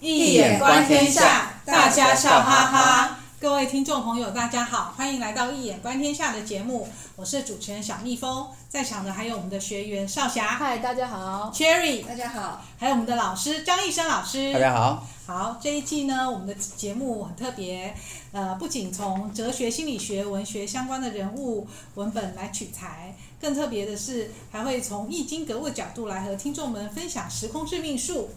[0.00, 3.17] 一眼观天下，大家笑哈哈。
[3.40, 15.06] 各位听众朋友，大家好，欢迎来到《一眼观天下》的节目，我是主持人小蜜蜂，在场的还有我们的学员少霞，嗨，大家好，Cherry，大家好，还有我们的老师张艺生老师，大家好。
[15.24, 17.94] 好，这一季呢，我们的节目很特别，
[18.32, 28.30] 呃，不仅从哲学、心理学、文学相关的人物文本来取材，更特别的是，还会从易经格物的角度来和听众们分享时空致命术，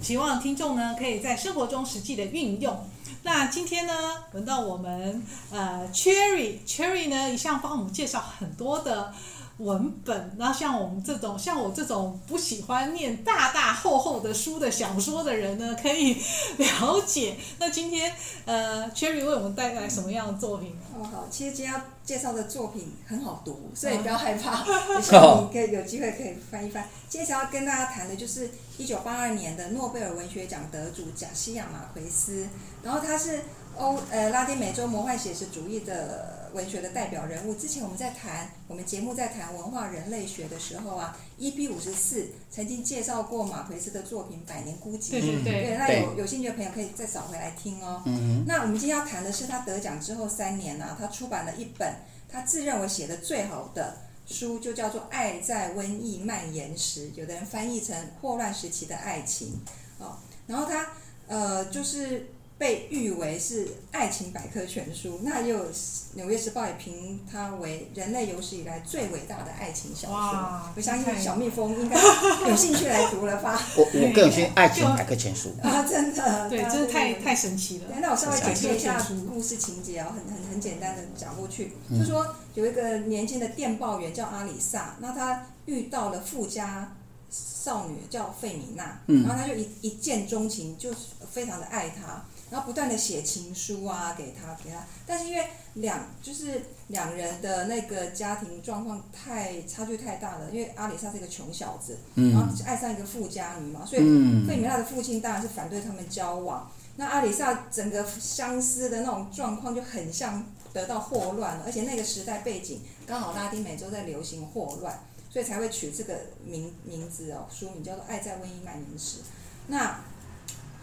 [0.00, 2.88] 希望听众呢可以在生活中实际的运用。
[3.26, 3.92] 那今天呢，
[4.30, 9.12] 轮到我们呃，Cherry，Cherry 呢一向帮我们介绍很多的。
[9.58, 16.14] 文本，那像我们这种，像我这种不喜欢念大大厚厚的书的小说的人呢，可以
[16.58, 17.36] 了解。
[17.58, 18.12] 那今天，
[18.44, 20.76] 呃，Cherry 为我们带来什么样的作品？
[20.94, 24.62] 哦，好，其实今天要介绍的作品很好读，所以不要害怕，
[25.00, 26.86] 希望你可以有机会可以翻一翻。
[27.08, 32.46] 接下来要跟大家谈的就是一九八二年的诺贝尔文学奖得主贾西亚马奎斯，
[32.82, 33.40] 然后他是
[33.78, 36.34] 欧呃拉丁美洲魔幻写实主义的。
[36.52, 45.08] 文学的代表人物，之前我们在谈我们节目在谈文化人类学的时候啊，EP 五十四曾经介绍过马奎斯的作品《百年孤寂》。
[45.10, 48.00] 对对对，对，那有有兴趣的朋友可以再找回来听哦。
[48.06, 51.92] 嗯，那我们今天要谈的是他得奖之后三年啊，他出版了一本
[52.26, 59.60] 他自认为写的最好的书，就叫做《爱在瘟疫蔓延时》，有的人翻译成《霍乱时期的爱情》
[60.02, 60.16] 哦。
[60.46, 60.86] 然后他
[61.26, 62.28] 呃就是。
[62.58, 65.64] 被誉为是爱情百科全书，那又有
[66.14, 70.72] 《纽约时报》也评它为人类有史以来最伟大的爱情小说。
[70.74, 72.00] 我相信小蜜蜂应该
[72.48, 73.60] 有兴趣来读了吧？
[73.76, 77.84] 我我更有兴趣爱情百科全书 啊，真的，对，真的太太神奇了。
[78.00, 86.96] 那我稍微解释一下故事情节啊，很很很简单的讲过去，就说有一个年轻的电报员叫阿里萨，那他遇到了富家
[87.30, 90.90] 少女叫费米娜，然后他就一一见钟情，就
[91.30, 92.24] 非常的爱她。
[92.48, 95.44] 然后不断的写情书啊，给他给他，但是因为
[95.74, 104.02] 两就是两人的那个家庭状况太差距太大了，因为阿里萨是一个穷小子，嗯、然后爱上一个富家女嘛，所以
[104.46, 106.70] 费米娜的父亲当然是反对他们交往。
[106.98, 116.14] 那阿里萨整个相思的那种状况就很像得到霍乱了，而且那个时代背景刚好拉丁美洲在流行霍乱，所以才会取这个
[116.44, 119.18] 名名字哦，书名叫做《爱在瘟疫蔓延时》。
[119.66, 119.98] 那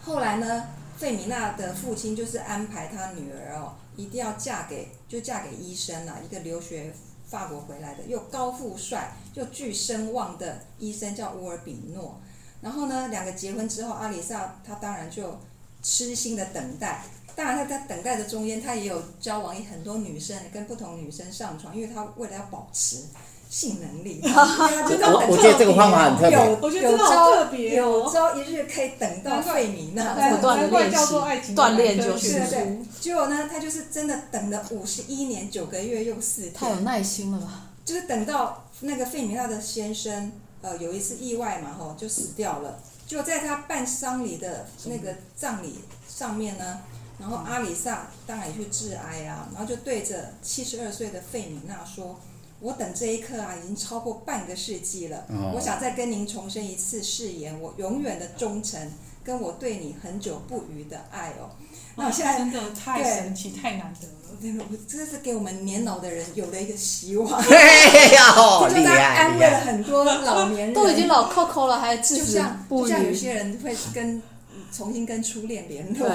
[0.01, 0.67] 后来呢？
[0.97, 6.93] 费米娜的父亲就是安排他女儿哦，一定要嫁给就嫁给医生啊，一个留学
[7.27, 12.21] 法国回来的又高富帅又具声望的医生叫乌尔比诺。
[12.61, 15.37] 然后呢，两个结婚之后，阿里萨他当然就
[15.81, 17.03] 痴心的等待。
[17.35, 23.03] 当然他在等待的中间，他也有交往很多女生，跟不同女生上床，因为他为了要保持。
[23.53, 32.79] 性能力， 我我觉得这个方法很特别，有我觉得这个好特别，有朝一日可以等到费米娜，不断的练习，锻炼就是对对。
[32.99, 37.69] 结果呢，他就是真的等了五十一年九个月又四天，太有耐心了吧？
[37.85, 40.31] 就是等到那个费米娜的先生，
[40.63, 42.79] 呃，有一次意外嘛，吼，就死掉了。
[43.05, 45.75] 就在他办丧礼的那个葬礼
[46.09, 46.79] 上面呢，
[47.19, 52.19] 然后阿里萨当然也去致哀啊，然后就对着七十二岁的费米娜说。
[52.63, 55.25] 我等这一刻啊，已经超过半个世纪了。
[55.27, 58.89] 哦、我想再跟您重申一次誓言，我永远的忠诚，
[59.21, 61.51] 跟我对你恒久不渝的爱哦。
[61.95, 64.39] 那我现在真的太神奇，太难得了。
[64.41, 67.41] 真的，这是给我们年老的人有了一个希望。
[67.43, 72.89] 嘿嘿哦， 就他安慰了很多老年人，都已经老扣扣了，还至死不渝。
[72.89, 74.21] 就像有些人会跟。
[74.73, 76.07] 重新跟初恋联络，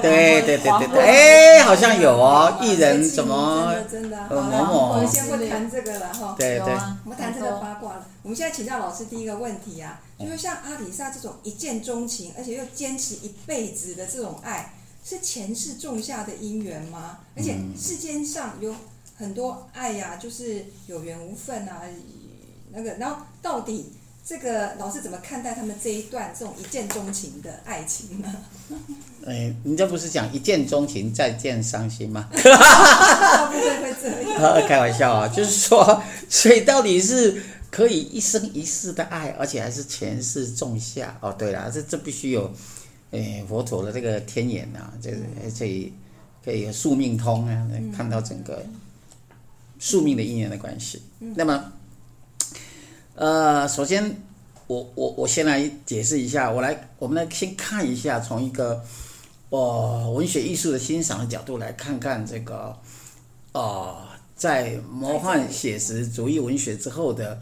[0.00, 3.74] 对 对对对对，哎，好像有哦，艺人怎么？
[3.90, 6.34] 真的真的，某某，我们先不谈这个了哈。
[6.38, 6.72] 对对，
[7.04, 8.06] 我们谈这个八卦了。
[8.22, 14.72] 我们现在请教老师第一个问题啊，就是像阿里萨这种一见钟情，而且又坚持一辈子的这种爱，
[15.04, 17.18] 是前世种下的因缘吗？
[17.36, 18.74] 而且世间上有
[19.18, 21.82] 很多爱呀，就是有缘无分啊，
[22.72, 23.92] 那个，然后到底？
[24.28, 28.34] 这个老师怎么看待他们这一段这种一见钟情的爱情呢？
[29.24, 32.28] 哎，人家不是讲一见钟情再见伤心吗？
[32.32, 34.66] 不会会这样。
[34.66, 37.40] 开玩笑啊，就是说，所以到底是
[37.70, 41.32] 可以一生一世的爱，而且还是前世种下哦。
[41.32, 42.52] 对了，这这必须有，
[43.12, 45.18] 哎，佛陀的这个天眼啊，这个
[45.56, 45.92] 可以
[46.44, 48.60] 可以宿命通啊，看到整个
[49.78, 51.00] 宿命的因缘的关系。
[51.20, 51.72] 那么。
[53.16, 54.14] 呃，首先，
[54.66, 58.84] 我我我先来解释一下，我来，我们来先看一下，从一个
[59.48, 62.78] 呃文学艺术的欣赏的角度来看看这个，
[63.52, 63.96] 呃，
[64.36, 67.40] 在魔幻写实主义文学之后的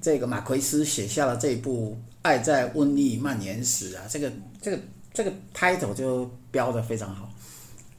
[0.00, 1.92] 这个马奎斯写下了这一部
[2.22, 4.78] 《爱在瘟疫蔓延时》啊，这个这个
[5.14, 7.31] 这个 title 就标得非常好，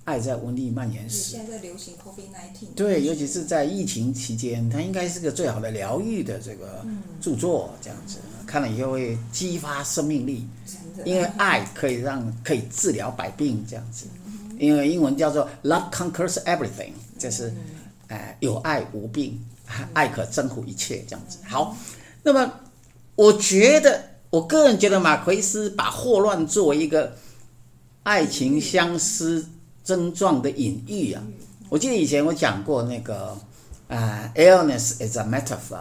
[0.05, 1.31] 爱在瘟疫蔓延时。
[1.31, 2.73] 现在在流行 COVID-19。
[2.75, 6.85] 对，尤其是在疫情期间，它应该是个最好的疗愈的这个
[7.21, 10.47] 著作，这样子看了以后会激发生命力。
[11.05, 14.05] 因为爱可以让可以治疗百病，这样子。
[14.59, 17.51] 因为英文叫做 Love conquers everything，就是，
[18.09, 19.43] 呃，有爱无病，
[19.93, 21.39] 爱可征服一切，这样子。
[21.43, 21.75] 好，
[22.21, 22.53] 那么
[23.15, 27.17] 我觉得，我个人觉得马奎斯把霍乱作为一个
[28.03, 29.43] 爱情相思
[29.83, 31.21] 症状的隐喻啊。
[31.69, 33.37] 我记得以前我讲过那个
[33.87, 35.79] 啊，，illness is a metaphor，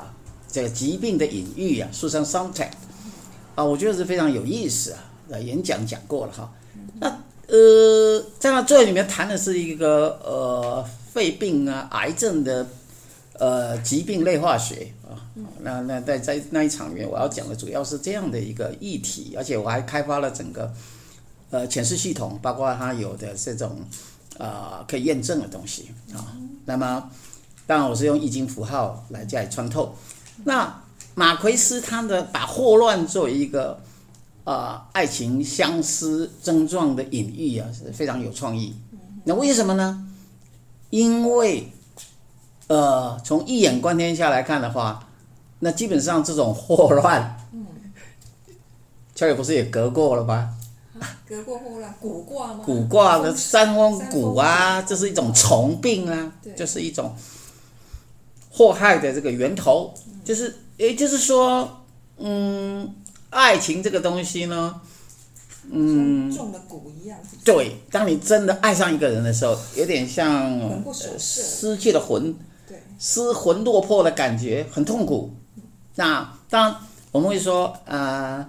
[0.50, 2.70] 这个疾病的隐喻啊，Susan Sontag
[3.54, 4.98] 啊，我觉得是非常有意思啊。
[5.40, 6.52] 演讲讲过了哈，
[7.00, 7.08] 那
[7.46, 12.66] 呃，在那作业里面谈的是一个呃肺病啊、癌症的
[13.38, 15.16] 呃疾病类化学啊。
[15.60, 20.70] 那那在在那一场里面，我要讲的主要是这样的一个议题，而且我还开发了整个
[21.52, 23.78] 呃潜示系统，包括它有的这种
[24.38, 26.34] 啊、呃、可以验证的东西啊。
[26.64, 27.08] 那么
[27.64, 29.94] 当然我是用易经符号来加以穿透。
[30.42, 30.82] 那
[31.14, 33.80] 马奎斯他的把霍乱作为一个
[34.44, 38.74] 呃，爱情相思症状的隐喻啊，是非常有创意。
[39.22, 40.04] 那为什么呢？
[40.90, 41.70] 因为，
[42.66, 45.08] 呃，从一眼观天下来看的话，
[45.60, 47.64] 那基本上这种霍乱， 嗯，
[49.14, 50.50] 乔友不是也隔过了吧？
[51.28, 52.64] 隔过后了，蛊卦吗？
[52.66, 57.14] 蛊卦的三风蛊啊，这是一种虫病啊，就是一种
[58.50, 59.92] 祸害的这个源头，
[60.24, 61.84] 就是，也就是说，
[62.18, 62.94] 嗯。
[63.34, 64.78] 爱情这个东西呢，
[65.70, 67.18] 嗯，中了蛊一样。
[67.42, 70.60] 对，当你真的爱上一个人的时候，有点像
[71.18, 72.36] 失去了魂，
[72.68, 75.30] 对，失魂落魄的感觉，很痛苦。
[75.94, 76.76] 那当然
[77.10, 78.46] 我们会说，呃，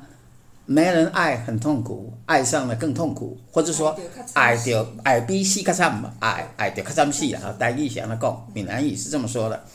[0.65, 3.97] 没人爱很痛苦，爱上了更痛苦，或者说
[4.33, 7.55] 爱着爱比死较惨嘛，爱爱着较惨死啊。
[7.59, 9.65] 台语想的讲，闽南语是这么说的，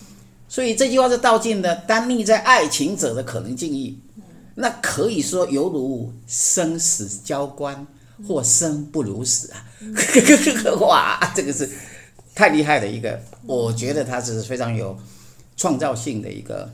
[0.49, 3.99] 所以这句话是道尽的，单立在爱情者的可能境遇。
[4.61, 7.87] 那可以说犹如生死交关，
[8.26, 9.64] 或生不如死啊！
[10.82, 11.70] 哇，这个是
[12.34, 14.99] 太厉害的一个，我觉得它是非常有
[15.56, 16.69] 创造性的一个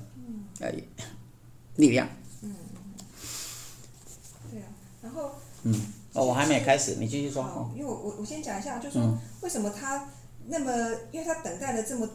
[0.61, 0.73] 呃
[1.77, 2.09] 力量。
[2.41, 2.55] 嗯，
[4.51, 4.65] 对啊，
[5.03, 5.33] 然后
[5.65, 5.75] 嗯，
[6.13, 7.43] 哦，我还没开始，你继续说。
[7.43, 10.09] 哦，因为我我我先讲一下，就是说为什么他
[10.47, 10.73] 那么，
[11.11, 12.09] 因为他等待了这么，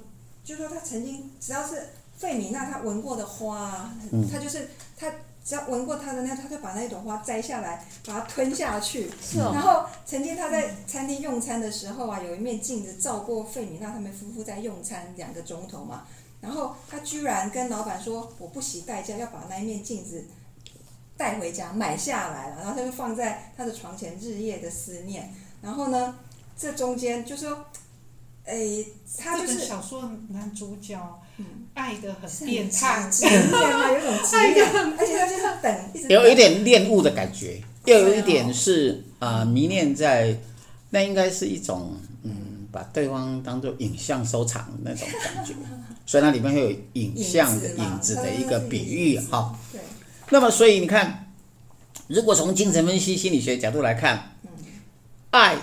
[0.44, 3.92] 就是说他曾经只要是费米娜他闻过的花，
[4.32, 5.12] 他就是他。
[5.42, 9.10] 只要闻过他的那，他就把那一朵花摘下来，把它吞下去。
[9.20, 9.52] 是哦。
[9.52, 16.04] 然后曾经他在餐厅用餐的时候啊，有一面镜子照过费米娜他们夫妇在用餐两个钟头嘛。
[16.40, 20.24] 然后他居然跟老板说：“我不惜代价要把那一面镜子
[21.20, 25.32] 带回家买下来了。”然后他就放在他的床前，日夜的思念。
[25.62, 26.16] 然后呢，
[26.58, 27.66] 这中间就是说，
[28.46, 28.88] 诶，
[29.18, 30.98] 他就是小说男主角。
[31.74, 40.38] 爱的很变态，有种爱的很， 而且他就是等，有一点恋物的感觉，又有一点是啊、呃、迷恋在，
[40.90, 45.54] 那应该是一种嗯，把对方当做影像收藏那种感觉，
[46.06, 49.58] 所以那里面会有影像的影子的一个比喻哈。
[49.72, 49.80] 对。
[50.32, 51.32] 那么，所以你看，
[52.08, 54.36] 如果从精神分析心理学角度来看，
[55.32, 55.58] 爱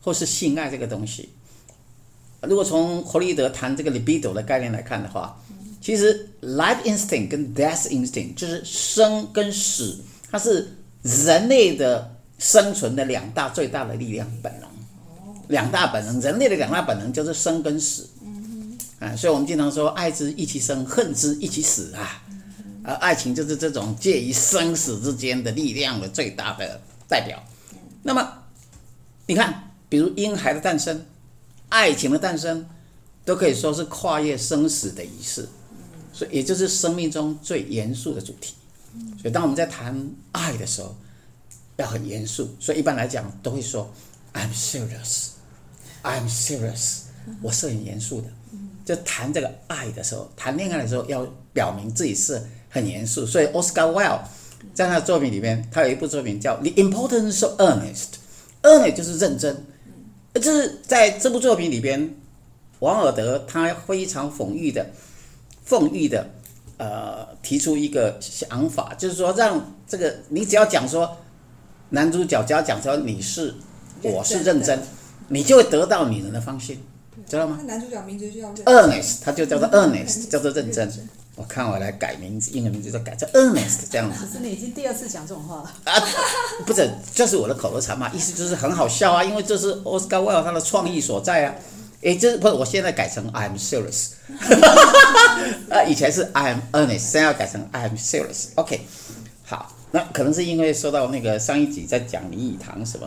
[0.00, 1.30] 或是性爱这个东西。
[2.42, 5.40] 如果从弗洛伊德谈这个 libido 的概念来看的话，
[5.80, 9.98] 其实 life instinct 跟 death instinct 就是生跟死，
[10.30, 14.68] 它是人类的生存的两大最大的力量本能。
[15.48, 18.08] 两大本能，人类的两大本能就是生跟死。
[18.98, 22.22] 啊，所以我们经常说，爱之一起生，恨之一起死啊。
[22.86, 27.42] 而爱情就是这种介于生死之间的力量的最大的代表。
[28.02, 28.32] 那么，
[29.26, 31.04] 你看，比如婴孩的诞生。
[31.68, 32.64] 爱情的诞生，
[33.24, 35.48] 都可以说是跨越生死的仪式，
[36.12, 38.54] 所以也就是生命中最严肃的主题。
[39.20, 40.96] 所以当我们在谈爱的时候，
[41.76, 42.54] 要很严肃。
[42.60, 43.92] 所以一般来讲都会说
[44.32, 47.00] ，I'm serious，I'm serious，
[47.42, 48.28] 我是很严肃的。
[48.84, 52.40] 就谈这个爱的时候，谈恋爱的时候，要表明自己是
[52.76, 53.26] 很严肃。
[53.26, 54.20] 所以 Oscar Wilde
[54.72, 58.06] 在他的作品里面，他有一部作品叫《The Importance of Earnest》
[58.62, 59.64] ，earnest 就是认真。
[60.34, 62.14] 就是在这部作品里边，
[62.80, 64.86] 王尔德他非常讽喻的、
[65.66, 66.28] 讽喻的，
[66.76, 71.16] 呃，提出一个想法，就是说，让这个你只要讲说，
[71.88, 73.54] 男主角只要讲说你是，
[74.02, 74.78] 我是认真，
[75.28, 76.78] 你就会得到女人的芳心，
[77.26, 77.58] 知道吗？
[77.66, 80.86] 男主角名字就叫 Ernest，他就叫做 Ernest，叫做认真。
[81.36, 84.24] 我看我来改名字，英文名字就改成 Ernest 这样子。
[84.24, 85.74] 可是你已经第二次讲这种话了。
[85.84, 86.02] 啊，
[86.64, 91.54] 不是，这是我的口头禅嘛，意思就是很好笑啊，因为这是 Oscar Wilde 他的创意所在啊。
[92.00, 92.54] 诶，这是不是？
[92.54, 94.12] 我现在改成 I am serious。
[95.68, 98.46] 啊，以前是 I am earnest，现在要改成 I am serious。
[98.54, 98.80] OK，
[99.44, 103.06] 好，那可能是因为说到那个上一集在讲林语堂什么，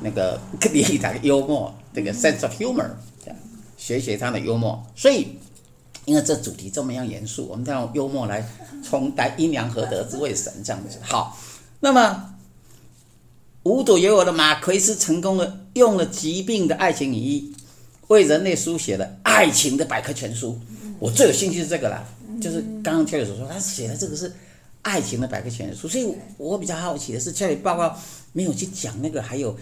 [0.00, 0.38] 那个
[0.72, 2.90] 林语堂幽默，这个 sense of humor，
[3.78, 5.38] 学学他的幽默，所以。
[6.04, 8.44] 因为这主题这么样严肃，我们要用幽默来
[8.82, 10.98] 冲淡阴阳合德之谓神这样子。
[11.00, 11.38] 好，
[11.78, 12.34] 那么
[13.62, 17.52] 无独有偶的马奎斯成功的用了疾病的爱情隐喻，
[18.08, 20.58] 为人类书写了爱情的百科全书。
[20.98, 22.04] 我最有兴趣是这个啦，
[22.40, 24.32] 就是刚刚丘里所说，他写的这个是
[24.82, 25.86] 爱情的百科全书。
[25.86, 27.96] 所以我比较好奇的是，Cherry 报告
[28.32, 29.56] 没有去讲那个，还有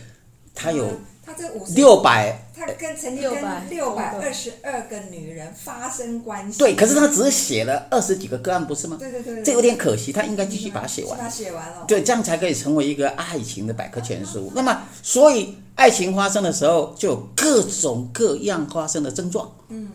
[0.54, 0.90] 他有。
[1.30, 6.58] 他这五六百，他跟曾经跟六百二十二个女人发生关系。
[6.58, 8.96] 对，可是他只是写了二十几个个案，不是吗？
[8.98, 11.16] 对对对，这有点可惜，他应该继续把它写完。
[11.16, 11.84] 把它写完了。
[11.86, 14.50] 对，这样才可以成为一个爱情的百科全书。
[14.56, 19.48] 那么，所以爱情发生的时候，就有各种各样发生的症状。
[19.68, 19.88] 嗯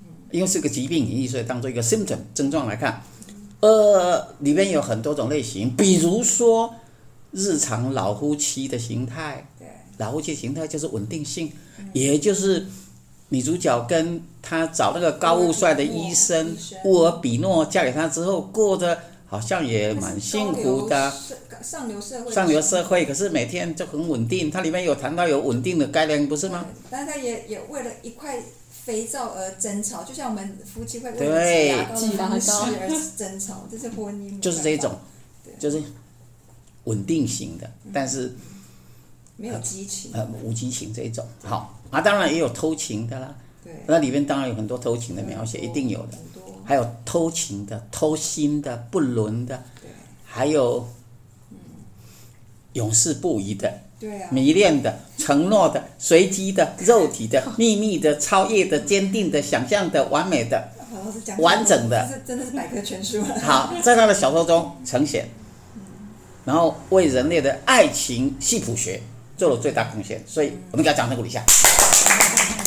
[0.00, 0.08] 嗯。
[0.32, 3.00] 因为是个疾病隐喻，所以当做一个 symptom 症状来看。
[3.60, 6.74] 呃，里面有很多种类型，比如说
[7.30, 9.46] 日常老夫妻的形态。
[10.00, 11.52] 老夫妻形态就是稳定性，
[11.92, 12.66] 也就是
[13.28, 21.12] 女主角跟他找那个高富帅的医生乌尔比诺嫁给他之后，过得好像也蛮幸福的。
[21.62, 22.32] 上流社会。
[22.32, 24.50] 上流社会，可是每天就很稳定。
[24.50, 26.64] 它里面有谈到有稳定的概念，不是吗？
[26.88, 32.88] 但是他也也为了一块肥皂而争吵，就像我们夫妻会为了挤牙膏而
[33.18, 34.40] 争吵，这是婚姻。
[34.40, 34.98] 就是这种，
[35.58, 35.82] 就是
[36.84, 38.32] 稳定型的，但是。
[39.40, 43.34] 没有激情，呃，无激情这一种，好啊，当然也有偷情的啦。
[43.64, 46.18] 对，那里面当然有很多偷情的描写，一定有的。
[46.62, 49.90] 还有偷情的、偷心的、不伦的，对，
[50.24, 50.86] 还有，
[51.50, 51.56] 嗯，
[52.74, 60.68] 永世不移的，对啊，迷恋的、承诺的、随机的、肉体的、 秘密的、超越的、坚定的、想象的、完美的、
[61.38, 63.22] 完整的，这真的是百科全书。
[63.42, 65.28] 好，在他的小说中呈现，
[66.44, 69.00] 然后为人类的爱情系谱学。
[69.40, 71.42] 做了最大贡献，所以我们给他掌声鼓励一下。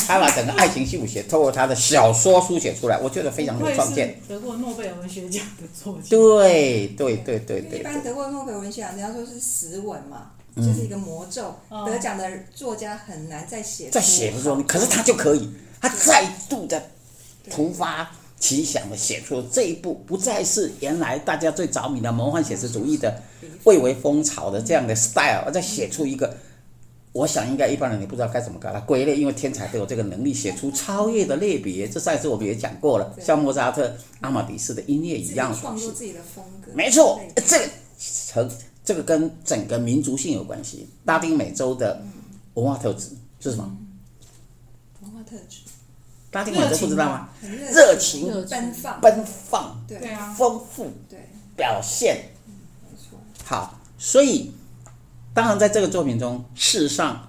[0.07, 4.19] 他把整个爱情系谱学透过他的小说书写出来，我觉得非常有创建。
[4.27, 6.09] 得过诺贝尔文学奖的作家。
[6.09, 7.79] 对对对对对。
[7.79, 11.55] 一般得过诺贝尔文学奖，人家说是实文嘛，就是一个魔咒。
[11.69, 13.91] 嗯、得奖的作家很难再写。
[13.91, 15.47] 再写不出，可是他就可以，
[15.79, 16.81] 他再度的
[17.51, 23.21] 突发奇想的写出这一部，不再是原来大家最着迷的魔幻写实主义的
[23.63, 26.35] 蔚为风潮的这样的 style，而再写出一个。
[27.13, 31.87] 我想应该一般人你不知道该怎么搞它归类，因为天才都有这个能力写出超越的类别。
[31.87, 35.55] 这上次我们也讲过了，像莫扎特、阿玛迪斯的音乐一样。
[35.55, 36.71] 创作自己的风格。
[36.73, 37.69] 没错，这个
[38.33, 38.49] 和
[38.83, 40.89] 这个跟整个民族性有关系。
[41.03, 42.01] 拉丁美洲的
[42.55, 43.77] 文化特质是什么？
[45.03, 45.59] 文化特质。
[46.31, 47.29] 拉丁美洲不知道吗？
[47.71, 52.31] 热情、奔放、奔放，对啊，丰富，对，表现。
[52.81, 53.19] 没错。
[53.45, 54.51] 好，所以。
[55.33, 57.27] 当然，在这个作品中，事实上，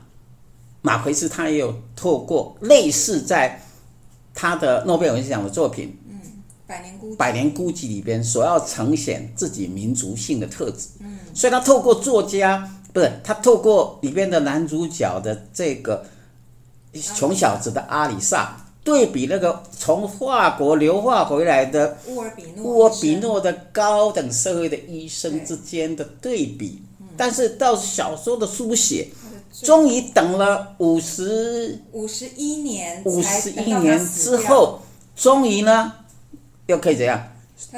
[0.82, 3.58] 马奎斯他也有透过类似在
[4.34, 6.20] 他的诺贝尔文学奖的作品，嗯，
[6.66, 16.04] 《百年孤寂》《百年孤寂》里边所要呈现自己民族性的特质，嗯，所以他透过作家，不是他透过里边的男主角的这个
[17.16, 26.82] 穷小子的阿里萨，对比那个从法国流化回来的乌尔比诺乌尔比诺的高等社会的医生之间的对比。
[27.16, 29.08] 但是到小说的书写，
[29.62, 34.80] 终于等了五十五十一年，五十一年之后，
[35.14, 35.92] 终于呢，
[36.66, 37.28] 又可以怎样？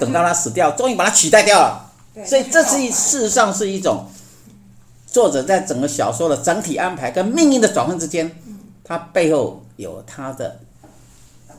[0.01, 1.93] 等到他死掉，终于把他取代掉了。
[2.25, 4.07] 所以这是一事实上是一种
[5.07, 8.35] 作者在整个小说的整体安排跟命运的转换之间，
[8.83, 10.61] 他背后有他的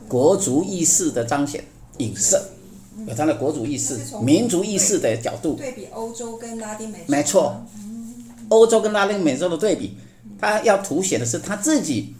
[0.08, 1.64] 国族意识的彰显
[1.98, 2.42] 影射。
[3.06, 7.04] 有他的国主意识、民族意识的角度，对比欧洲跟拉丁美洲。
[7.06, 7.64] 没错，
[8.48, 9.96] 欧洲跟拉丁美洲的对比，
[10.40, 12.14] 他要凸显的是他自己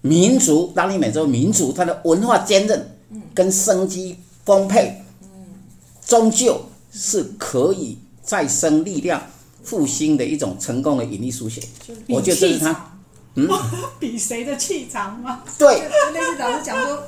[0.00, 2.96] 民族，拉丁美洲民族他的文化坚韧，
[3.34, 5.02] 跟生机丰沛，
[6.06, 9.22] 终究是可以再生力量、
[9.62, 11.62] 复兴的一种成功的引力书写。
[12.08, 12.92] 我觉得这是他。
[13.36, 13.48] 嗯，
[14.00, 15.42] 比谁的气场吗？
[15.58, 17.02] 对，就类似老师讲说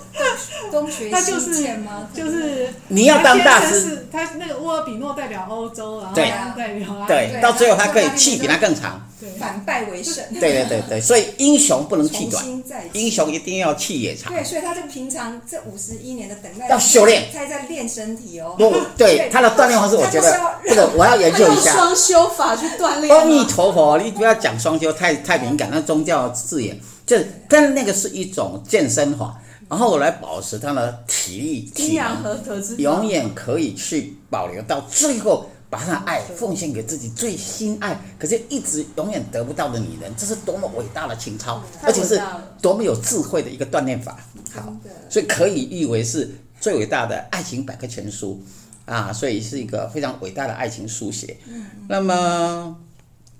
[0.70, 2.08] 东东学西渐吗？
[2.14, 6.08] 就是你要当大师，他那个沃尔比诺代表欧洲，然
[6.50, 9.07] 后代表对，对到最后他可以气比他更长。
[9.20, 12.44] 对反败为胜，对对对对，所以英雄不能气短，
[12.92, 14.32] 英雄一定要气也长。
[14.32, 18.54] 对，所以他这个平常这五十一年的等待，要修炼他在练身体哦。
[18.56, 21.74] 不，对他的锻炼方式，我觉得这个我要研究一下。
[21.74, 23.44] 用双修法去锻炼阿弥？
[23.46, 27.16] 陀佛，你不要讲双修，太太敏感，那宗教字眼，就
[27.48, 29.36] 但那个是一种健身法，
[29.68, 42.20] 然后我来保持他的体力、体能，永远可以去保留到最后，把他的爱奉献给自己最心爱，可是一直永远得不到的女人，这是多么伟大的情操，而且是
[42.62, 44.18] 多么有智慧的一个锻炼法。
[44.54, 44.74] 好，
[45.10, 48.40] 所以可以誉为是最伟大的爱情百科全书
[48.86, 51.36] 啊，所以是一个非常伟大的爱情书写。
[51.86, 52.76] 那么，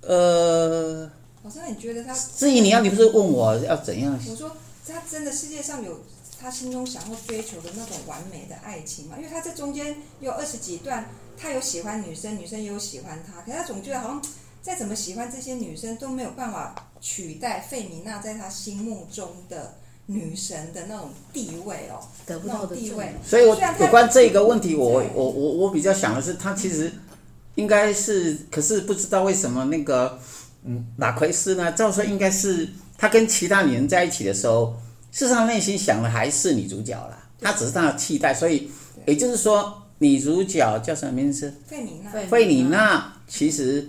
[0.01, 1.09] 呃，
[1.43, 2.13] 老师，那你觉得他？
[2.13, 4.17] 至于你要，你不是问我要怎样？
[4.29, 4.55] 我说
[4.87, 6.01] 他真的世界上有
[6.39, 9.15] 他心中想要追求的那种完美的爱情嘛？
[9.17, 11.09] 因为他这中间有二十几段，
[11.39, 14.21] 他有喜欢女生，女生也有喜欢他，可是他总觉得好像
[14.61, 19.75] 再怎么喜欢这些女生都没有办法取代费米娜在他心目中的
[20.07, 23.13] 女神的那种地位哦，得不到的那种地位。
[23.25, 26.91] 所以我有关这个问题，我对我我我比较想的是，他其实
[27.55, 30.19] 应该是，可是不知道为什么那个
[30.63, 32.67] 嗯马奎斯呢，照说应该是
[32.97, 34.75] 他跟其他女人在一起的时候，
[35.11, 38.69] 事实上内心想的还是女主角啦，他只是他的替代，所以
[39.05, 41.53] 也就是说，女主角叫什么名字？
[41.65, 43.13] 费米娜，费费里娜。
[43.27, 43.87] 其实，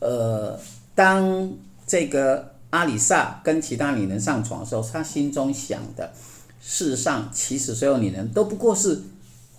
[0.00, 0.58] 呃，
[0.94, 1.52] 当
[1.86, 6.12] 这个阿里萨跟其他女人上床的时候，他心中想的，
[6.60, 9.00] 事实上，其实所有女人都不过是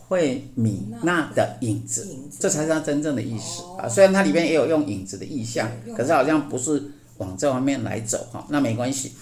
[0.10, 2.38] 费米娜的影子，影子。
[2.40, 3.62] 这才是他真正的意思。
[3.64, 3.78] 哦。
[3.80, 3.88] 啊。
[3.88, 6.84] 虽然它里面也有用影子的意象可是好像不是
[7.18, 8.46] 往这方面来走哈。
[8.50, 9.14] 那没关系，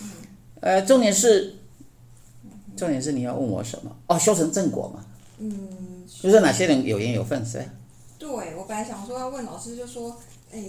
[0.61, 1.53] 呃，重点是，
[2.75, 3.95] 重点是你要问我什么？
[4.07, 5.05] 哦，修成正果嘛，
[5.37, 5.51] 嗯，
[6.07, 7.65] 就是哪些人有缘有份，是吧？
[8.19, 10.17] 对，我本来想说要问老师，就说，
[10.51, 10.59] 诶，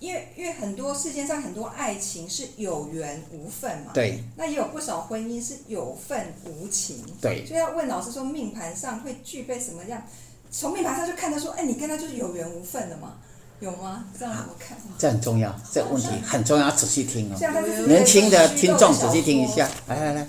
[0.00, 7.46] 因为因为很多世界上很多爱情是有缘无份嘛，对那也有不少婚姻是有份无情，对。
[7.46, 10.02] 所以要问老师说，命盘上会具备什么样？
[10.50, 13.18] 从命盘上就看得说，哎，你跟他就是有缘无份的嘛，
[13.60, 14.06] 有吗？
[14.18, 14.76] 这样怎么看？
[14.98, 17.36] 这很重要，这个问题很重要，仔细听哦。
[17.86, 20.28] 年轻的听众仔细听一下，来来来，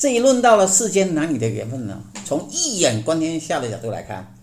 [0.00, 4.34] 这一论到了世间男女的缘分呢，从一眼观天下的角度来看，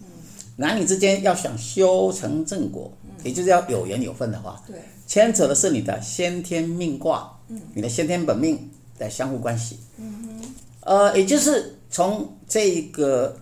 [0.58, 2.94] 男女之间要想修成正果，
[3.24, 4.76] 也就是要有缘有分的话，对，
[5.08, 7.40] 牵扯的是你的先天命卦，
[7.74, 9.80] 你的先天本命的相互关系。
[10.82, 13.36] 呃，也就是从这个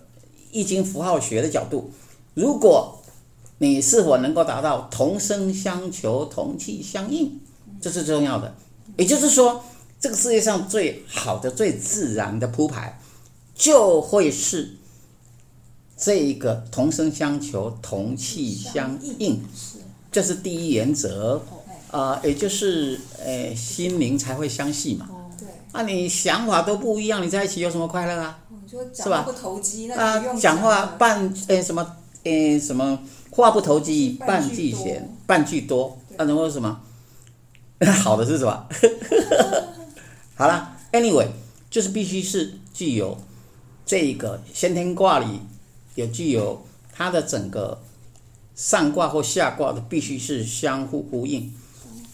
[0.52, 1.90] 易经符号学的角度，
[2.32, 2.98] 如果
[3.58, 7.38] 你是否能够达到同声相求、同气相应，
[7.78, 8.54] 这是重要的。
[8.96, 9.62] 也就是说，
[9.98, 12.98] 这个世界上最好的、最自然的铺排，
[13.54, 14.76] 就会是
[15.96, 19.78] 这一个同声相求、同气相应，是，
[20.12, 21.42] 这是第一原则。
[21.90, 25.08] 哎，啊、也就是呃，心灵才会相系嘛。
[25.38, 28.38] 对，那、你想法都不一样，你在一起有什么快乐啊？
[28.92, 32.98] 是吧不投机，那讲话了半诶什么诶什么
[33.30, 36.80] 话不投机半半句闲半句多，对那然后什么？
[38.02, 38.66] 好的是什么？
[40.36, 41.28] 好了，anyway，
[41.70, 43.18] 就是必须是具有
[43.84, 45.40] 这个先天卦里
[45.94, 47.82] 有具有它的整个
[48.54, 51.52] 上卦或下卦的，必须是相互呼应。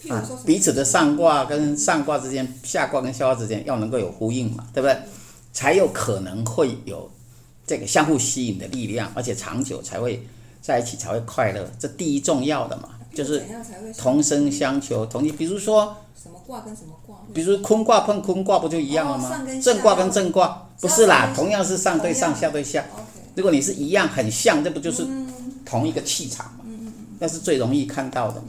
[0.08, 4.96] 啊彼此的上卦跟上卦之间，下卦跟下卦之间要能够有呼应嘛，对不对？
[5.52, 7.10] 才有可能会有
[7.66, 10.26] 这个相互吸引的力量，而且长久才会
[10.60, 13.42] 在一起才会快乐，这第一重要的嘛，就是
[13.98, 17.16] 同声相求，同比如说，什么卦跟什么卦？
[17.34, 22.84] 比如坤卦碰坤卦不就一样了吗正卦跟正卦不是啦，同样是上对上，下对下。
[23.34, 25.26] 如果你是一样很像，这不就是嗯
[25.64, 26.64] 同一个气场嘛？
[27.18, 28.48] 那是最容易看到的嘛。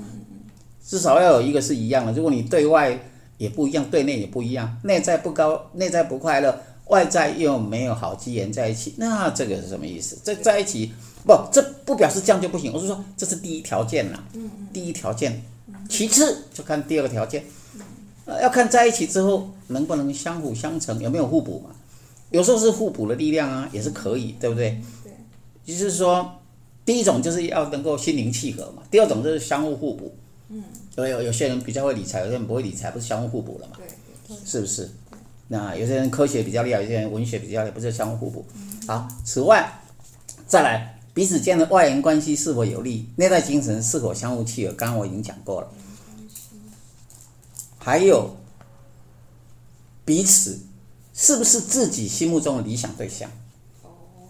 [0.86, 2.12] 至少要有一个是一样的。
[2.12, 3.00] 如果你对外
[3.38, 10.18] 也不一样，对内也不一样，内在不高，内在不快乐，外在又没有好机缘在一起，那这个是什么意思？
[10.24, 10.92] 这在一起
[11.26, 12.72] 不，这不表示这样就不行。
[12.74, 14.24] 我是说，这是第一条件啦，
[14.74, 15.42] 第一条件。
[15.90, 17.44] 其次就看第二个条件，
[18.26, 21.76] 呃要看在一起之后能不能相辅相成，有没有互补嘛？
[22.32, 24.82] 有时候是互补的力量啊，也是可以，对不对？
[25.04, 25.12] 对，
[25.66, 26.40] 就是说，
[26.86, 30.16] 第一种就是要能够心灵契合嘛，第二种就是相互互补。
[30.50, 30.64] 嗯，
[30.96, 33.78] 有有有些人比较会理财，有些人不会理财，不是相互互补了嘛？
[33.78, 33.88] 对
[34.28, 34.90] 对，是不是？
[35.54, 38.46] 那有些人科学比较厉害，有些人文学比较厉害，不是相互互补。
[38.88, 39.72] 好，此外，
[40.48, 45.70] 再来彼此间的外缘关系是否有利，内在精神是否相互契合，刚刚我已经讲过了。
[47.78, 48.36] 还有
[50.04, 50.60] 彼此
[51.14, 53.30] 是不是自己心目中的理想对象？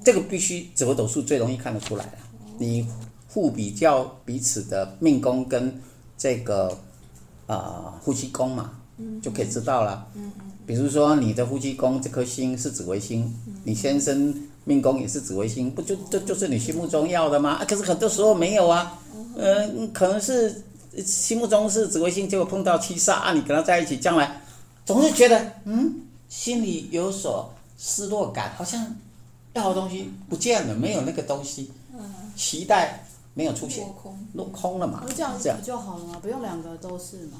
[0.03, 2.11] 这个必须紫微斗数最容易看得出来了。
[2.57, 2.85] 你
[3.29, 5.81] 互比较彼此的命宫跟
[6.17, 6.67] 这个
[7.47, 8.71] 啊、呃、夫妻宫嘛，
[9.21, 10.05] 就可以知道了。
[10.65, 17.51] 比如说你的夫妻宫这颗星是紫微星，你先生命宫也是紫微星，不就就就是你心目中要的吗？
[17.51, 20.63] 啊，可是很多时候没有啊，嗯、呃，可能是
[21.05, 24.41] 心目中是紫微星，结果碰到七煞啊，你跟他在一起，将来
[24.85, 28.95] 总是觉得嗯，心里有所失落感，好像
[29.53, 31.71] 要的东西不见了，没有那个东西，
[32.35, 33.85] 期待没有出现，
[34.33, 36.17] 落空，了嘛，这样子不就好了吗？
[36.21, 37.39] 不用两个都是嘛。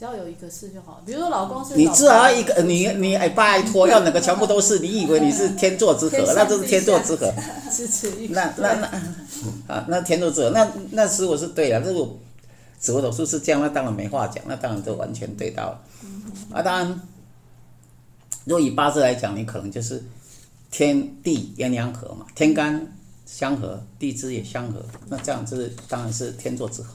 [0.00, 1.76] 只要有一个是就好，比如说老公是老。
[1.76, 4.78] 你至少一个，你你哎拜托，要哪个全部都是？
[4.80, 6.16] 你以为你是天作之合？
[6.34, 7.30] 那就是天作之合。
[8.30, 8.86] 那那那
[9.74, 12.08] 啊，那天作之合，那那时我是对了，这个
[12.78, 15.82] 紫微斗数是这样，那当然没话讲，那当然就完全对到了。
[16.50, 17.00] 啊，当然，
[18.46, 20.02] 若以八字来讲，你可能就是
[20.70, 22.90] 天地鸳鸯合嘛，天干
[23.26, 26.94] 相合，地支也相合，那这样就是当然是天作之合。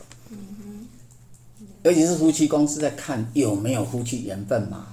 [1.85, 4.87] 尤其是夫妻宫是在看有没有夫妻缘分嘛？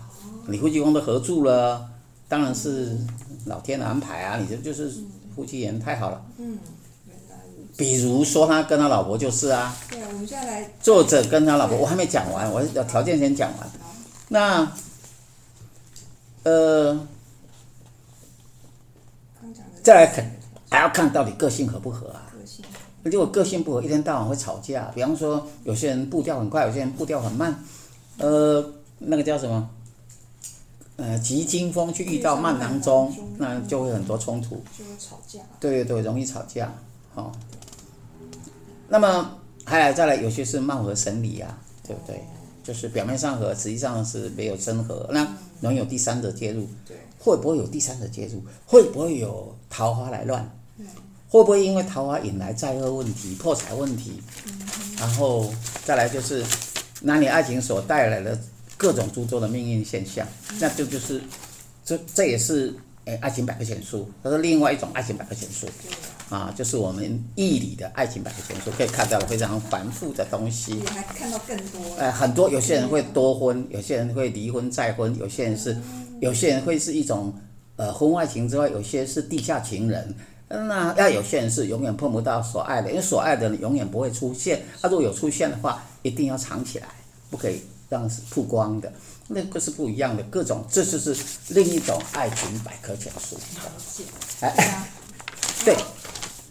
[0.47, 1.89] 你夫妻宫都合住了，
[2.29, 2.95] 当然是
[3.47, 4.37] 老天的安排啊！
[4.37, 4.93] 你这就是
[5.35, 6.23] 夫妻缘太好了。
[6.37, 6.59] 嗯，
[7.79, 9.75] 比如说他跟他老婆就是啊。
[9.89, 10.71] 对啊，我们现在来。
[10.83, 13.71] 作者跟他老婆，我还没讲完，我要条件先讲完。
[14.29, 14.71] 那，
[16.43, 17.09] 呃，
[19.83, 20.31] 再来看，
[20.71, 22.32] 还要看到底个性合不合啊？
[23.03, 24.91] 如果个性不合，一天到晚会吵架。
[24.95, 27.55] 比方说，有些人步调很快，有些人步调很慢。
[28.19, 28.65] 呃，
[28.99, 29.69] 那个叫什么？
[30.97, 34.62] 呃，急惊风去遇到慢郎中，那就会很多冲突。
[34.79, 35.41] 就会吵架。
[35.59, 36.73] 对对对，容易吵架。
[37.15, 37.33] 好、哦。
[38.88, 42.23] 那么还有再来，有些是貌合神离啊，对不对？
[42.62, 45.09] 就是表面上和，实际上是没有真和。
[45.11, 45.27] 那
[45.61, 46.69] 能有第三者介入。
[46.87, 46.97] 对。
[47.19, 48.43] 会不会有第三者介入？
[48.67, 50.49] 会不会有桃花来乱？
[51.33, 54.21] 会不会因为桃花引来灾厄问题、破财问题？
[54.99, 55.51] 然后
[55.83, 56.45] 再来就是
[57.01, 58.38] 男女爱情所带来的
[58.77, 60.29] 各种诸多的命运现象，
[60.61, 61.23] 那这就，就是
[61.87, 65.66] 这这也是诶爱情百科全书，它是另外一种爱情百科全书
[66.29, 70.83] 啊，就是我们易理的爱情百科全书，可以看到非常繁复的东西。
[70.90, 71.81] 还看到更多？
[71.97, 75.75] 呃，很多有些人会多婚，有些人会离婚再婚，有些人是
[76.21, 77.35] 有些人会是一种
[77.77, 80.14] 呃婚外情之外，有些是地下情人。
[80.53, 84.62] 那要有些人是永远碰不到所爱的，因为所爱的人永远不会出现。
[84.83, 86.88] 他如果有出现的话，一定要藏起来，
[87.31, 88.93] 不可以让曝光的。
[89.29, 91.17] 那个是不一样的，各种这就是
[91.49, 93.38] 另一种爱情百科全书。
[94.41, 94.87] 哎，
[95.65, 95.75] 对，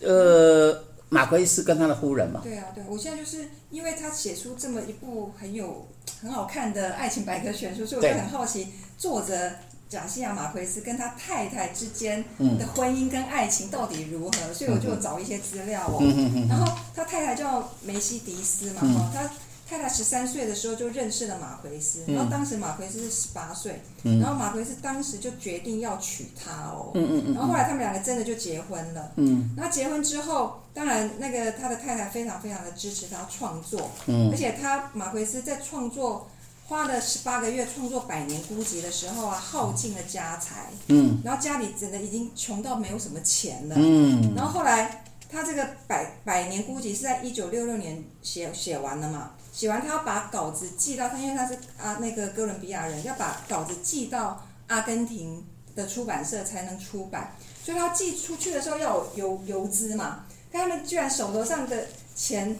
[0.01, 2.39] 呃，马奎斯跟他的夫人嘛。
[2.41, 5.87] 对啊，对，我现在就是因为他写出这么一部很有
[6.21, 9.51] 很好看的爱情百科全书，所以我就很好奇作者。
[9.91, 12.23] 贾西亚马奎斯跟他太太之间
[12.57, 14.31] 的婚姻跟爱情到底如何？
[14.49, 15.97] 嗯、所以我就找一些资料哦。
[15.99, 19.29] 嗯、然后他太太叫梅西迪斯嘛，哈、嗯，他
[19.69, 26.91] 太太十三岁的时候就认识了马奎斯，嗯、然后当时马奎斯是十八岁，嗯、然后马奎斯当时就决定要娶她哦。
[26.93, 29.11] 嗯嗯，然后后来他们两个真的就结婚了。
[29.17, 33.91] 嗯，那结婚之后，当然那个他的太太非常非常的支持他创作。
[34.05, 36.29] 嗯，而且他马奎斯在创作。
[36.71, 62.57] 花了十八个月创作《百年孤寂》的时候啊，耗尽了家财，嗯，然后家里真的已经穷到没有什么钱了，嗯，然后后来他这个百《百百年孤寂》是在一九六六年写写完了嘛，写完他要把稿子寄到他，因为他是啊那个哥伦比亚人，要把稿子寄到阿根廷的出版社才能出版，所以他寄出去的时候要有邮邮资嘛，但他们居然手头上的钱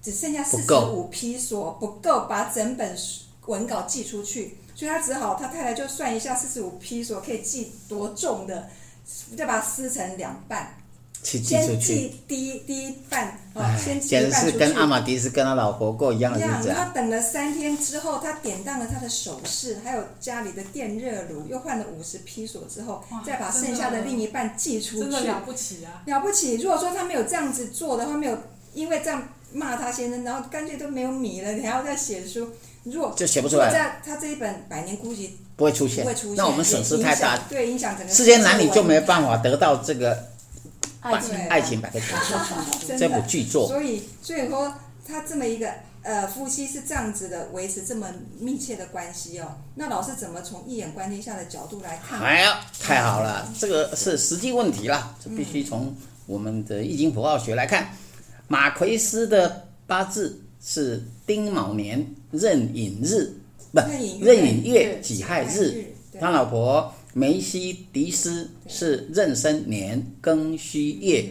[0.00, 3.22] 只剩下四十五批索，不够把整本书。
[3.46, 8.68] 文稿寄出去，所以他只好，他太太就算一下四十五披索可以寄多重的，
[9.36, 10.76] 再把它撕成两半，
[11.22, 14.52] 寄先寄第一第一半，哦，先寄一半出去。
[14.52, 16.68] 简直是跟阿玛迪斯跟他老婆过一样的日子。
[16.74, 25.00] 他等了三天之后，他典当了他的首饰，还有家里的电热炉，又换了五十披索之后，再把剩下的另一半寄出去。
[25.00, 26.02] 真的了不起啊！
[26.06, 26.56] 了不起！
[26.56, 28.38] 如果说他没有这样子做的话，没有
[28.74, 32.48] 因为这样骂他先生，然后干脆都没有米了，你还要再写书。
[32.84, 35.16] 如果就写不出来，在他这一本《百年孤寂》
[35.54, 40.16] 不会出现，不会出现，那我们损失太大，对，影响整个世间男女就没办法得到这个
[41.00, 42.44] 爱情爱情百科全书
[42.98, 43.68] 这部巨作。
[43.68, 44.72] 所以，所以说
[45.06, 45.70] 他这么一个
[46.02, 48.06] 呃夫妻是这样子的维持这么
[48.38, 49.58] 密切的关系哦。
[49.74, 52.18] 那老师怎么从一眼观天下的角度来看？
[52.20, 57.90] 哎呀，太好了，这个是实际问题了，这必须从我们的易经符号学来看。
[58.48, 62.14] 马奎斯的八字是丁卯年。
[62.32, 63.32] 壬寅日，
[63.72, 63.80] 不，
[64.20, 65.84] 壬寅月己亥日。
[66.20, 71.30] 他老婆梅西迪斯是壬申年庚戌月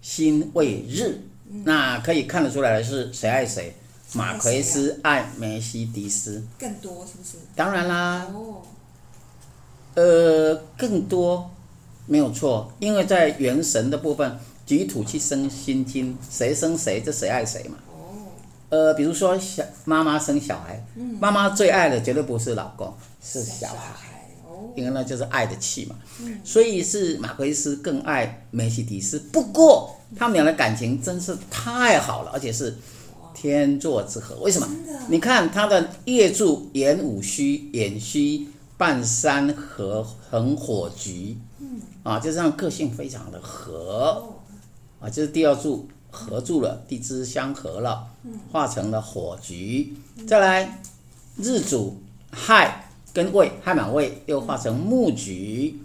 [0.00, 1.20] 辛未日，
[1.64, 3.74] 那可以看得出来的是谁爱谁？
[4.14, 7.36] 马奎斯爱梅西迪斯，更多是不是？
[7.54, 8.62] 当然啦，哦，
[9.94, 11.48] 呃，更多
[12.06, 14.36] 没有错，因为在元神的部分，
[14.66, 17.78] 己土去生辛金，谁生谁，这谁爱谁嘛。
[18.70, 20.82] 哦，呃，比如说小妈妈生小孩，
[21.20, 25.96] 妈妈最爱的绝对不是老公，是小孩，哦，因为那就是爱的气嘛。
[26.42, 32.76] 所以是马奎斯更爱梅西迪斯，不过他们俩的感情真是太好了，而且是。
[33.32, 34.68] 天作之合，为什么？
[35.08, 44.34] 你看他的夜柱寅午戌，寅戌半山合横火局，嗯，啊，就这样个性非常的合，
[45.00, 48.06] 啊，就是第二柱合住了，地支相合了，
[48.50, 49.94] 化成了火局。
[50.26, 50.80] 再来
[51.36, 55.78] 日主亥跟未亥满未又化成木局，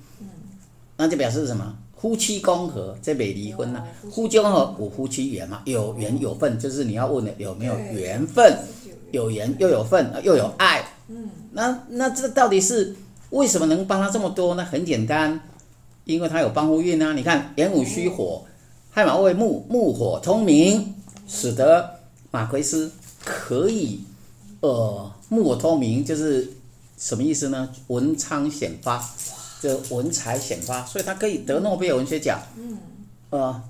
[0.97, 1.77] 那就表示什么？
[1.97, 3.83] 夫妻宫合，这没离婚呐。
[4.11, 8.59] 夫妻宫合五夫妻缘嘛，有缘有份，就是你要问的有没有缘分，
[9.11, 10.83] 有缘又有份，又有爱。
[11.07, 12.95] 嗯，那那这到底是
[13.31, 14.63] 为什么能帮他这么多呢？
[14.63, 15.39] 很简单，
[16.03, 17.13] 因为他有帮夫运啊。
[17.13, 18.43] 你看寅午戌火，
[18.95, 20.95] 亥卯未木，木火通明，
[21.27, 21.99] 使得
[22.31, 22.89] 马奎斯
[23.25, 23.99] 可以
[24.62, 26.49] 呃木火通明，就是
[26.97, 27.69] 什么意思呢？
[27.88, 29.05] 文昌显发。
[29.60, 32.41] 这文采显发，所以他可以得诺贝尔文学奖。
[32.55, 32.77] 嗯，
[33.31, 33.62] 呃，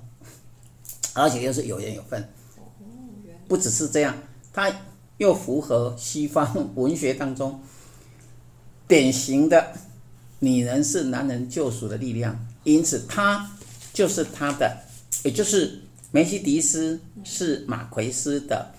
[1.14, 2.28] 而且又是有缘有份。
[3.48, 4.16] 不只是这样，
[4.52, 4.70] 他
[5.16, 7.60] 又符合西方文学当中
[8.86, 9.72] 典型的
[10.38, 13.50] 女人是男人救赎的力量，因此他
[13.92, 14.76] 就是他的，
[15.26, 15.80] 也就是
[16.12, 18.70] 梅西迪斯是马奎斯的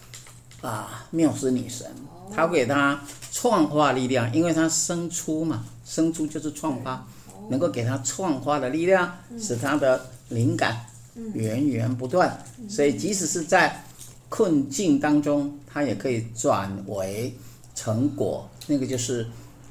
[0.62, 1.86] 啊缪斯女神，
[2.34, 5.66] 她给他创化力量，因为她生出嘛。
[5.84, 7.08] 生出就是创发，
[7.50, 10.86] 能够给他创发的力量，使他的灵感
[11.34, 12.38] 源源不断。
[12.68, 13.82] 所以即使是在
[14.28, 17.34] 困境当中，他也可以转为
[17.74, 18.50] 成果。
[18.68, 19.26] 那个就是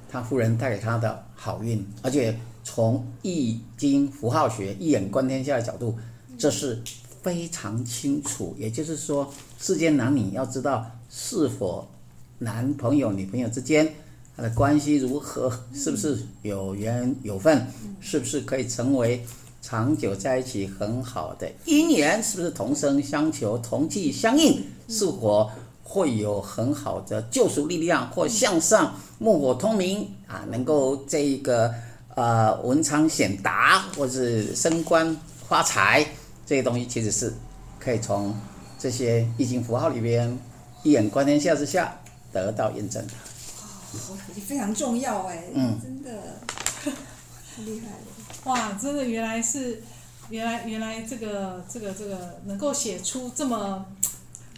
[0.09, 1.87] 他夫人带给他的好运。
[2.01, 2.35] 而且
[2.65, 5.99] 从易经符号学一眼观天下的角度，
[6.39, 6.83] 这是
[7.23, 8.55] 非常清楚。
[8.59, 11.89] 也就是说，世间男女要知道是否
[12.39, 13.95] 男朋友女朋友之间。
[14.39, 15.51] 他的关系如何？
[15.73, 17.67] 是不是有缘有份？
[18.01, 19.25] 是不是可以成为
[19.63, 22.23] 长久在一起很好的姻缘？
[22.23, 24.63] 是不是同声相求、同气相应？
[24.89, 25.51] 是否
[25.83, 30.45] 会有很好的救赎力量或向上木火通明啊？
[30.51, 31.73] 能够这一个
[32.15, 35.17] 呃文昌显达，或是升官
[35.49, 36.07] 发财
[36.47, 37.35] 这些东西，其实是
[37.79, 38.35] 可以从
[38.79, 40.39] 这些易经符号里边
[40.83, 41.99] 一眼观天下之下
[42.33, 43.13] 得到验证的。
[44.47, 46.11] 非常重要哎，嗯，真的
[46.85, 48.05] 太厉害了！
[48.45, 49.83] 哇，真的原来是，
[50.29, 53.87] 原来原来这个这个这个能够写出这么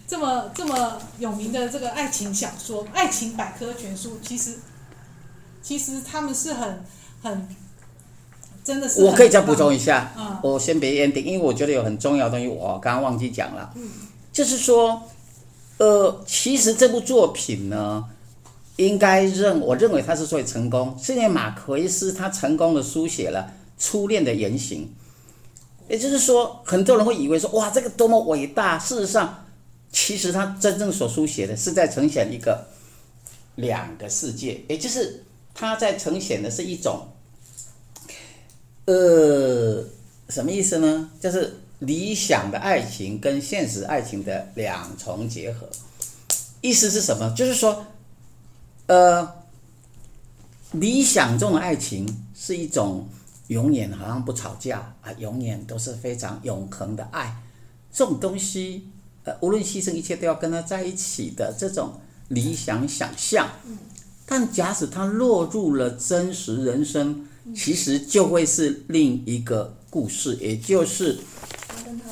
[0.07, 4.57] 这么这么有名的这个爱情小说、爱情百科全书，其实
[5.63, 6.85] 其实他们是很
[7.23, 7.49] 很
[8.69, 9.03] 真的是。
[9.03, 13.89] 我可以再补充一下，嗯，我先别 ending，因为我觉得有很重要的东西我刚刚忘记讲了，嗯，
[14.31, 15.03] 就是说，
[15.79, 18.05] 呃，其实这部作品呢。
[18.77, 24.89] 应该认，我认为他是最成功，是因为马奎斯他成功的书写了初恋的原型，
[25.89, 28.79] 也就是说，很多人会以为说，哇，这个多么伟大。
[28.79, 29.47] 事实上，
[29.91, 32.69] 其实他真正所书写的是在呈现一个
[33.57, 37.09] 两个世界，也就是他在呈现的是一种，
[38.91, 39.85] 呃，
[40.31, 41.11] 什么意思呢？
[41.21, 45.69] 就是理想的爱情跟现实爱情的两重结合。
[46.63, 47.35] 意思是什么？
[47.37, 47.85] 就是说。
[48.87, 49.31] 呃，
[50.73, 53.07] 理想中的爱情是一种
[53.49, 57.37] 永远好像不吵架啊，永远都是非常永恒的爱。
[57.93, 58.89] 这种东西，
[59.25, 63.47] 呃，无论牺牲一切都要跟他在一起的这种理想想象。
[64.25, 71.19] 但假使他落入了真实人生，其实就会是另一个故事，也就是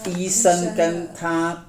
[0.07, 1.67] 医生跟他，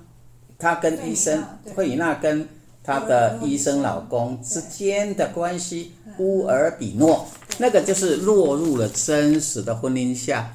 [0.58, 1.44] 他跟医生
[1.76, 2.48] 惠里娜跟。
[2.88, 7.28] 她的医生老公之间的关系，乌尔比诺，
[7.58, 10.50] 那个就是落入了真实的婚姻下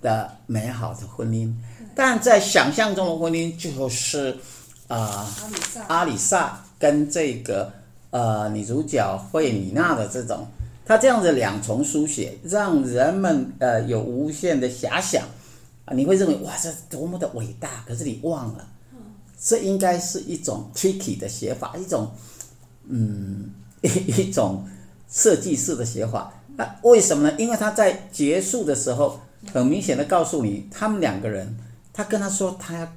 [0.00, 1.52] 的美好的婚姻，
[1.92, 4.36] 但在想象中的婚姻就是
[4.86, 5.26] 啊，
[5.88, 7.72] 阿里萨跟这个
[8.10, 10.46] 呃女主角惠米娜的这种，
[10.84, 15.24] 他这样的两重书写，让人们呃有无限的遐想
[15.84, 18.68] 啊，你会认为哇，这多么的伟大，可是你忘了。
[19.46, 22.10] 这应该是一种 tricky 的写法，一种，
[22.88, 23.50] 嗯，
[23.82, 23.88] 一
[24.22, 24.66] 一种
[25.10, 26.32] 设计式的写法。
[26.56, 27.36] 那为什么呢？
[27.38, 29.20] 因为他在结束的时候，
[29.52, 31.54] 很明显的告诉你，他们两个人
[31.92, 32.88] 他跟他说他要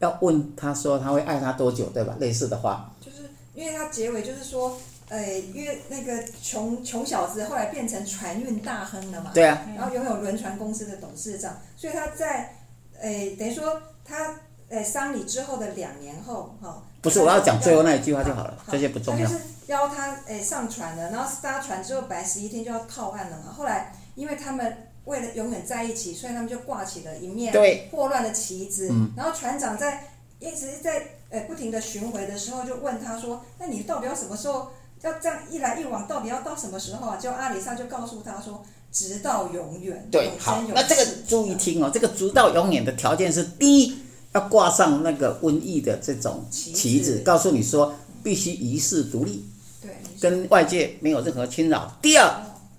[0.00, 2.16] 要问他说他会爱他多久，对吧？
[2.18, 4.76] 类似的话，就是因为他结尾就是说，
[5.08, 12.56] 呃，因为那个穷穷小子后来变成船运大亨了嘛，对啊，然后拥有轮船公司的董事长，所以他在，
[13.00, 14.34] 呃，等于说他
[14.68, 19.26] 呃丧礼之后的两年后，哈、哦，不是我要讲最后那一句话就好了，好这些不重要。
[19.26, 24.88] 他就是邀他诶上船了，然后搭船之后本来十一天就要靠岸了嘛，后来因为他们。
[25.04, 27.52] 为了永远在一起，所以他们就挂起了一面
[27.90, 28.88] 破乱的旗子。
[28.90, 30.02] 嗯、然后船长在
[30.38, 34.70] 一直在呃不停的巡回的时候，就问他说：“那你到底要什么时候
[35.04, 43.96] 要这样一来一往，到底要到什么时候啊？”就阿里萨就告诉他说：“直到永远。”对，好，那这个注意听哦，这个直到永远的条件是：第一，
[44.32, 49.44] 要挂上那个瘟疫的这种旗子，告诉你说必须一世独立，
[49.82, 49.90] 对，
[50.20, 51.96] 跟外界没有任何侵扰。
[52.00, 52.28] 第二，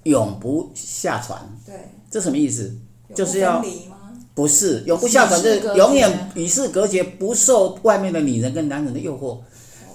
[0.04, 1.40] 永不下船。
[1.66, 1.76] 对。
[2.10, 2.76] 这什么意思？
[3.14, 3.68] 就是要不，
[4.34, 9.40] 不是永不下船，是永远与世隔绝，不受外面的女人跟男人的诱惑，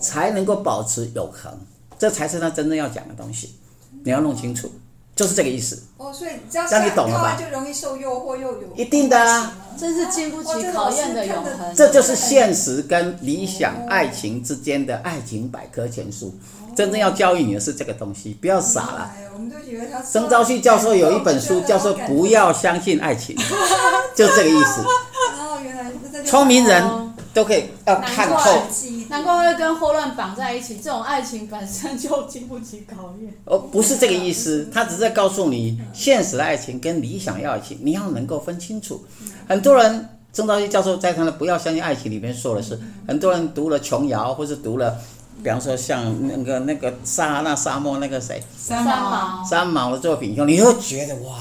[0.00, 1.58] 才能够保持永恒。
[2.00, 3.54] 这才是他真正要讲的东西。
[4.02, 4.72] 你要弄清楚，
[5.14, 5.82] 就是这个意思。
[5.98, 11.74] 哦，所以只要下靠岸就容易受诱惑，又有一定的啊，这是经不起考验的永恒。
[11.76, 16.34] 这就是现实跟理想爱情之间的爱情百科全书。
[16.74, 19.12] 真正要教育你的是这个东西，不要傻了。
[19.34, 20.00] 我们都以为他。
[20.00, 23.36] 曾昭旭教授有一本书叫做《不要相信爱情》，
[24.16, 24.80] 就这个意思。
[24.80, 25.92] 哦，原来
[26.24, 28.62] 聪明人都可以要看透。
[29.08, 33.32] 难怪会跟霍乱绑在一起，这种爱情本身就经不起考验。
[33.44, 39.04] 哦，不是这个意思，他只是在告诉你，现实的爱情跟理想要爱情，你要能够分清楚。
[39.48, 44.96] 很多人，曾兆义教授在他的《不要相信爱情》里面说的是，很多人读了琼瑶，或是读了。
[45.42, 51.38] 比方说，像那个那个撒哈拉沙漠那个谁，三毛，三毛的作品以后，你会觉得哇，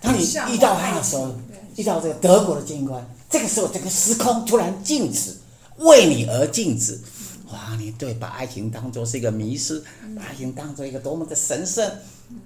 [0.00, 1.32] 当你遇到他的时候，
[1.76, 5.36] 遇到这个德国的军官，这个时候整个时空突然静止，
[5.78, 6.98] 为你而静止，
[7.52, 9.82] 哇，你对把爱情当作是一个迷失，
[10.16, 11.90] 把爱情当做一个多么的神圣，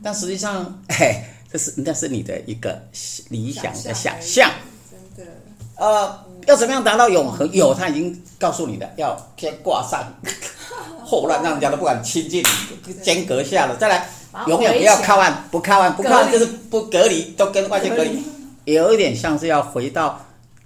[0.03, 2.81] 但实际上， 哎，这是那是你的一个
[3.29, 4.51] 理想的想象，
[5.17, 5.33] 真的，
[5.77, 6.25] 呃。
[6.47, 7.49] 要怎么样达到永恒？
[7.53, 10.03] 有，他已经告诉你的，要先挂上
[11.05, 12.43] 后乱，让人家都不敢亲近
[12.87, 14.09] 你，间隔下了，再来，
[14.47, 18.25] 永远不要靠岸，不靠岸，不靠岸就是不隔离，都跟外界隔离，
[18.65, 20.19] 有一点像是要回到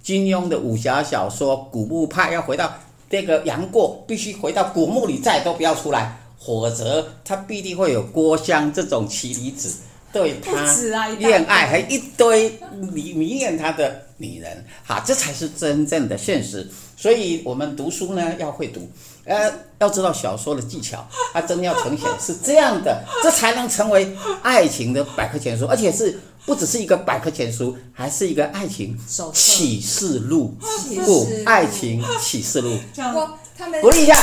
[0.05, 2.71] 金庸的武侠小说，古墓派要回到
[3.09, 9.77] 这个杨过，必须回到古墓里，再都不要出来，否则他必定会有郭襄这种奇女子。
[10.13, 10.71] 对他
[11.17, 12.51] 恋爱，还一堆
[12.93, 16.69] 迷迷恋他的女人，好，这才是真正的现实。
[16.95, 18.87] 所以，我们读书呢要会读，
[19.25, 28.97] 呃，要知道小说的技巧，它真要呈现是这样的，这才能成为爱情的百科全书，而且是不只是一个百科全书，还是一个爱情
[29.33, 30.55] 启示录，
[31.03, 32.77] 不，爱情启示录。
[32.97, 34.15] 我他们鼓励一下，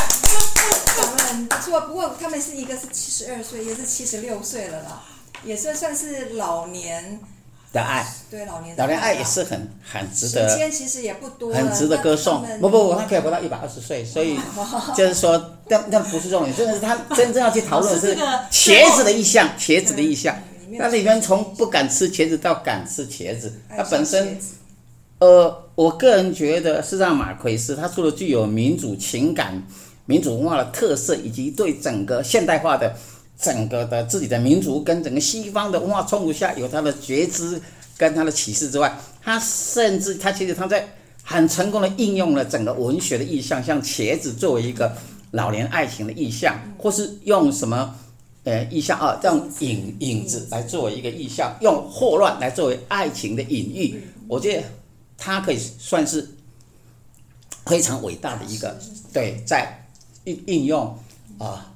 [0.96, 5.02] 讲得很不错，不过他们是一个是七十二岁，一个是七十六岁了啦。
[5.44, 7.18] 也算算是老年。
[7.72, 12.46] 的爱，对老年老年爱也是很很值得，时间其实也不多，很值得歌颂。
[12.60, 14.38] 不不不，他可以活到一百二十岁，所以
[14.94, 18.14] 就是说，但但不是重点，真的是他真正要去讨论的是
[18.50, 20.14] 茄子的意向，茄子的意
[20.78, 20.90] 象。
[20.90, 24.38] 那里面从不敢吃茄子到敢吃茄子，它本身，
[25.18, 29.62] 呃，我个人觉得是让马奎斯他除了具有民主情感、
[30.06, 32.94] 民主文化的特色，以及对整个现代化的。
[33.40, 37.60] 整个的自己的民族跟整个西方的文化冲突下，有他的觉知
[37.98, 40.86] 跟他的启示之外，他甚至他其实他在
[41.24, 44.92] 很成功的应用了整个文学的意象，像茄子作为一个
[45.32, 47.92] 老年爱情的意象，或是用什么
[48.44, 54.64] 呃意象啊，这样影影子来作为一个意象，用霍乱来作为爱情的隐喻，我觉得
[55.16, 56.28] 他可以算是
[57.66, 58.78] 非常伟大的一个
[59.12, 59.86] 对在
[60.24, 60.98] 应应用
[61.38, 61.68] 啊。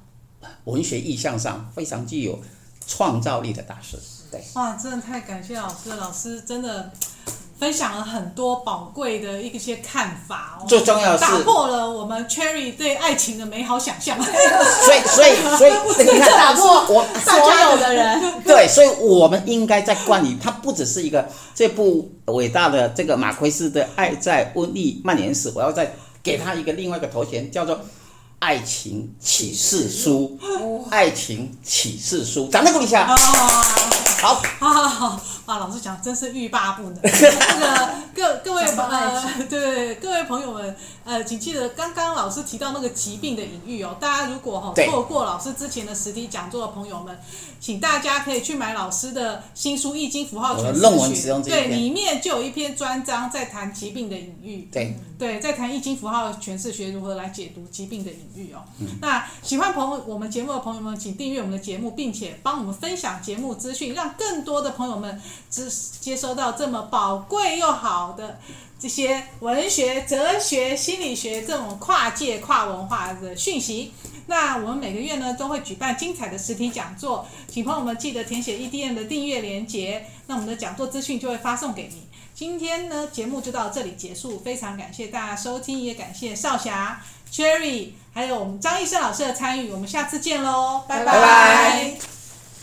[0.65, 2.37] 文学意象上非常具有
[2.85, 3.97] 创造力的大师，
[4.29, 4.43] 对。
[4.55, 6.91] 哇，真的太感谢老师，老师真的
[7.59, 14.17] 分享了很多宝贵的一些看法哦，最重要的是打破了我们 Cherry 对爱情的美好想象。
[14.21, 14.31] 所
[14.95, 15.71] 以，所以，所以，
[16.13, 17.33] 你看，打破我所
[17.71, 18.41] 有的人。
[18.43, 27.79] 对，所以我们应该在冠以，它不只是一个这部伟大的这个马奎斯的《爱在瘟疫蔓延时》，我要再给他一个另外一个头衔，叫做。
[28.39, 30.37] 爱情启示书，
[30.91, 33.15] 爱情启示书，掌声鼓励一下。
[34.19, 35.07] 好，好好好，
[35.45, 36.99] 啊，老师讲真是欲罢不能。
[37.03, 47.17] 那个各各位呃，对对各位朋友们，呃，请记得刚刚老师提到那个疾病的隐喻哦，大家如果哈错过老师之前的实体讲座的朋友们，
[47.59, 50.81] 请大家可以去买老师的新书《易经符号全词
[51.15, 54.67] 学》，对，里面就有一篇专章在谈疾病的隐喻。
[54.71, 58.63] 对对，在谈《易经符号全释学》如何来解读疾病的隐喻哦。
[59.01, 65.63] 那喜欢朋友我们节目的朋友们，请订阅我们的节目，并且帮我们分享节目资讯，让更多的朋友们接
[65.99, 68.39] 接收到这么宝贵又好的
[68.79, 73.93] 这些文学、哲学、心理学这种跨界跨文化的讯息。
[74.29, 82.07] 那我们每个月呢都会举办精彩的实体讲座，请朋友们记得填写 EDM 的订阅连结，那我们的讲座资讯就会发送给你。
[82.35, 87.01] 今天呢节目就到这里结束，非常感谢大家收听，也感谢少霞、
[87.31, 92.16] Cherry 还有我们张医生老师的参与，我们下次见喽，拜拜。